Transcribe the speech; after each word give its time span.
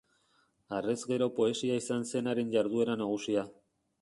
Harrez 0.77 0.95
gero 1.11 1.27
poesia 1.41 1.77
izan 1.83 2.09
zen 2.13 2.33
haren 2.33 2.51
jarduera 2.57 2.97
nagusia. 3.05 3.47